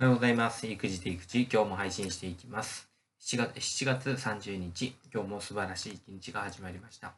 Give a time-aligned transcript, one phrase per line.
[0.00, 0.64] おはようございます。
[0.64, 2.88] 育児で育児、今日も配信していきます。
[3.20, 7.14] 7月 ,7 月30日、今日も素晴らしい一日が始まりました。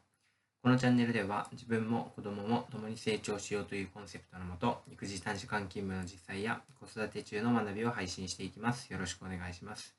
[0.63, 8.91] このチャンネルでは、自分も子供も共に成長しようというコンセプトのもと、育児短時間勤務の実際や子育て中の学びを配信していきます。
[8.91, 9.95] よろしくお願いします。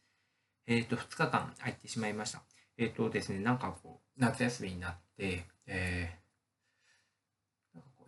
[0.66, 2.42] えっ、と、2日間入ってしまいました。
[2.78, 6.22] えっ、とですね、なんかこう、夏休みになって、えー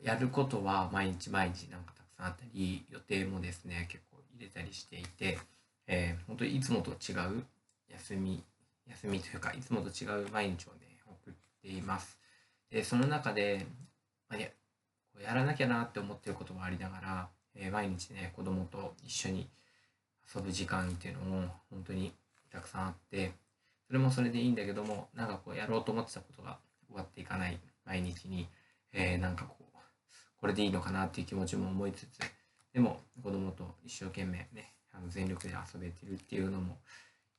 [0.03, 5.39] やることは毎日毎日なんかあったり、予定もですね、結構入れたりしていて、
[5.87, 7.45] えー本当にいつもと違う
[7.89, 8.43] 休み、
[8.89, 12.19] 休みというか、いつもと違う毎日をね、送っています。
[12.71, 13.67] で、その中で、
[14.29, 14.55] まあね、
[15.13, 19.49] こうやらなきゃなって思ってることもありながら、えー毎日ね、子供と一緒に
[20.35, 22.13] 遊ぶ時間っていうのも本当に
[22.51, 23.33] たくさんあって、
[23.87, 28.49] それもそれでいいんだけども、なんかこうやろうと思ってたことが終わっていかない毎日に、
[28.93, 29.64] えーなんかこう、
[30.45, 32.19] これでいいのかなっていう気持ちも思いつつ、
[32.75, 36.77] でも子供と一生懸命ね、あの全力で遊べてるっていうのも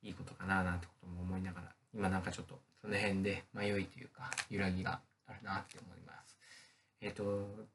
[0.02, 6.36] いいことかななんてことも思いながら、今なんかちょっとその辺で迷いというか揺らぎがあるなって思います。
[7.00, 7.68] えっ、と、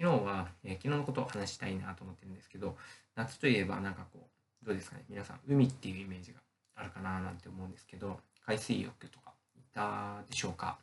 [0.00, 2.76] 昨日は、えー昨日のことを話したいなと思ってるんですけど、
[3.16, 4.28] 夏といえばなんかこ
[4.62, 6.38] う、どうですかね、皆さん、海っていうイメージが
[6.76, 10.78] あるかななんて思うんですけど、海水浴とか行ったでしょうか？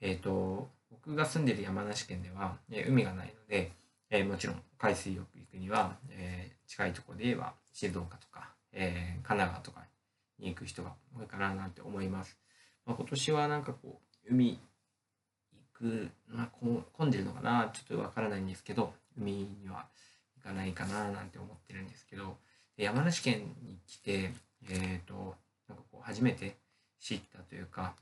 [0.00, 3.72] えっ、と、僕が住んでる山梨県では、えー海がないので、
[4.10, 9.84] えーもちろん海水浴行くには、えー近いところで言えば静岡とか、えー神奈川とか
[10.38, 12.38] に行く人が多いかななんて思います。
[12.86, 14.58] まあ、今年はなんかこう海
[15.52, 19.86] 行く、まあ、こ混んでるのかなちょっとわからないんですけど海には
[20.36, 22.36] 行かないかななんて思ってるんですけど
[22.76, 24.32] で山梨県に来て
[24.70, 25.34] えっ、と
[25.68, 26.56] なんかこう初めて
[26.98, 27.94] 知ったというか、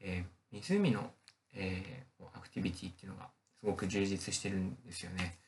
[0.00, 1.10] えー湖の、
[1.54, 3.28] えーアクティビティっていうのが
[3.60, 5.38] すごく充実してるんですよね。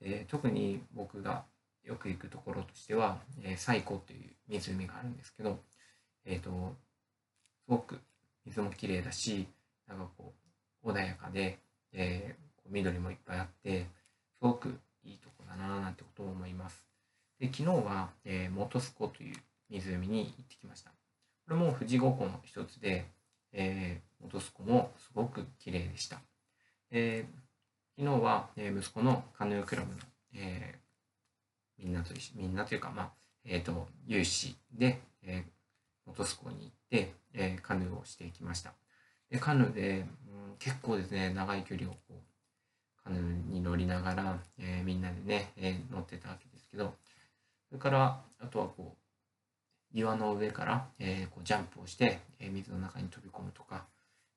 [0.00, 1.44] で特に僕が
[1.84, 5.58] よく行くところとしては、えー、西湖という湖があるんですけど、
[6.26, 7.98] えっ、と、すごく
[8.44, 9.48] 水も綺麗だし、
[9.86, 10.34] なんかこ
[10.84, 11.58] う、穏やかで、
[11.92, 13.86] えー緑もいっぱいあって、す
[14.42, 16.86] ごくいいとこだななんてことを思います。
[17.40, 19.36] で、昨日は、えー、本栖湖という
[19.70, 20.90] 湖に行ってきました。
[20.90, 20.96] こ
[21.50, 23.06] れも富士五湖の一つで、
[23.52, 26.20] えー、本栖湖もすごく綺麗でした。
[26.90, 27.48] えー
[28.00, 29.98] 昨日は、えー息子のカヌークラブの、
[30.34, 30.78] えー
[31.82, 33.12] みんなとみんなというか、まあ、
[33.44, 38.72] えっ、と、有志で、えー、本栖湖に行って、えーカヌーをしていきました。
[39.30, 42.14] で、カヌーで、うん、結構ですね、長い距離をこう、
[43.02, 46.94] カヌーに乗りながら、えーみんなでね、えー乗ってたわけですけど、
[47.68, 49.07] それから、あとはこう、
[49.92, 53.86] 岩の上から、えーこうジャンプをして、え水の中に飛び込むとか、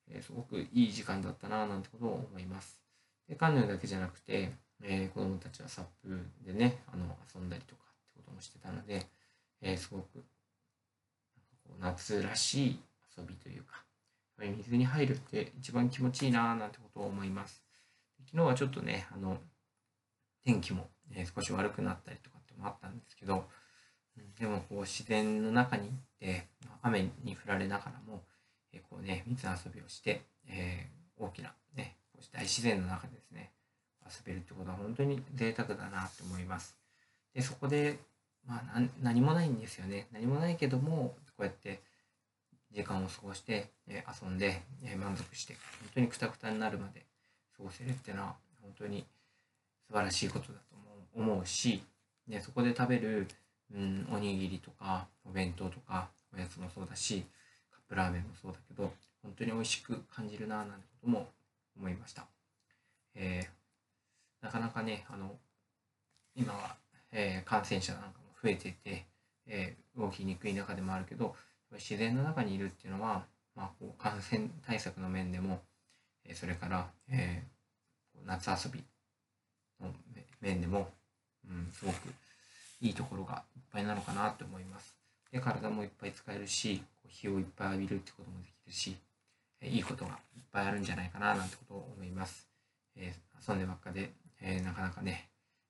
[0.09, 2.81] えすごくいい時間だったな、なんてことを思います。
[3.27, 4.51] で、カヌーだけじゃなくて、
[4.83, 9.05] えー子供たちはサップでね、あの、遊んだりとかってこともしてたので、
[9.61, 10.23] えすごく、
[11.79, 12.79] 夏らしい
[13.17, 13.83] 遊びというか、
[14.37, 17.63] 水に入るって一番気持ちいいな、なんてことを思います。
[18.25, 19.37] 昨日はちょっとね、あの、
[20.43, 23.45] 天気も、え少し悪くなったりとかってもあったんですけど、
[24.39, 26.47] でもこう自然の中に行って、
[26.81, 28.23] 雨に降られながらも、
[28.73, 31.95] えこうね、水遊びをして、えー大きなね、
[32.33, 33.51] 大自然の中でですね、
[34.03, 36.75] 遊べるってことは本当に贅沢だなって思います。
[37.33, 37.99] で、そこで、
[38.45, 40.07] まあ何もないんですよね。
[40.11, 41.79] 何もないけども、こうやって
[42.71, 47.05] 時間を過ごして、え遊んで、え満足して、本当にくたくたになるまで
[47.55, 49.05] 過ごせるっていうのは、本当に
[49.87, 50.75] 素晴らしいことだと
[51.15, 51.83] 思う思うし、
[52.27, 53.27] でそこで食べる、
[53.73, 57.25] うん、おにぎりとか、お弁当とか、おやつもそうだし、
[57.71, 58.93] カップラーメンもそうだけど、
[59.23, 61.29] 本当に美味しく感じるな、なんてことも
[61.77, 62.27] 思いました。
[63.15, 63.49] えー
[64.41, 65.37] なかなかね、あの、
[66.35, 66.75] 今は、
[67.11, 69.05] えー感染者なんかも増えてて、
[69.47, 71.35] えー動きにくい中でもあるけど、
[71.73, 75.61] 自然の中にいるっていうのは、まあ、こう感染対策の面でも、
[76.25, 78.83] えーそれから、えー夏遊び
[79.81, 79.93] の
[80.41, 80.89] 面でも、
[81.49, 81.97] うん、すごく
[82.81, 84.97] いいところがいっぱいなのかなって思います。
[85.31, 88.97] で、体もいっぱい使えるし、こう日をいっぱい浴びるってこともできるし、
[89.61, 92.49] えいいことがいっぱいあるんじゃないかななんてことを思います。
[92.95, 95.29] えー遊んでばっかで、えーなかなかね、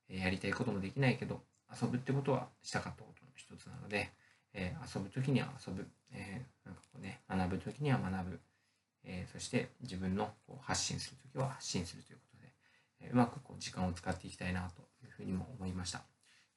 [0.09, 1.41] えやりたいこともできないけど、
[1.71, 4.09] 遊ぶってことはしたかったことの一つなので、
[4.53, 8.39] えー遊ぶときには遊ぶ、えなんかこうね、学ぶときには学ぶ、
[9.03, 12.53] えそして自分のこう発信するときは発信するということで、
[13.01, 16.01] えうまくこう時間を使っていきたいなというふうにも思いました。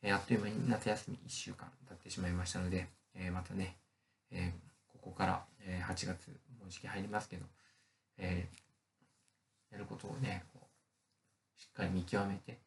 [0.06, 3.78] えあっという間に夏休み1週間経ってしまいましたので、えまたね、
[4.30, 4.52] え
[4.86, 6.28] ここから、え8月、
[6.60, 7.46] もう時期入りますけど、
[8.18, 8.46] え
[9.72, 10.44] やることをね、
[11.56, 12.58] しっかり見極めて、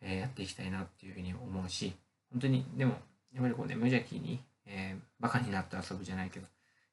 [0.00, 1.92] えやっていきたいなっていうふうに思うし、
[2.30, 2.92] 本当に、でも、
[3.32, 6.46] やっぱりこうね、無邪気に、えー、バカになって遊ぶじゃないけど、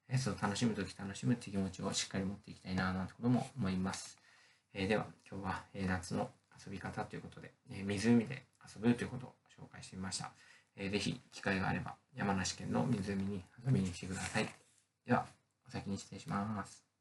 [0.09, 4.17] えー、そう楽しむとき楽しむって気持ちをしっかり持っていきたいななんてことも思います。
[4.73, 6.29] えー、では、今日は、えー、夏の
[6.65, 9.33] 遊び方ということで、えー、湖で遊ぶということを
[9.63, 10.31] 紹介してみました。
[10.75, 14.48] えー、ぜひ機会があれば山梨県の湖に遊びに来てください。
[15.06, 15.25] では、
[15.68, 16.92] お先に失礼します。